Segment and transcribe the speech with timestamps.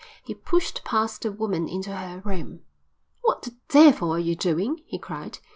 [0.23, 2.61] He pushed past the woman into her room.
[3.21, 5.37] "What the devil are you doing?" he cried.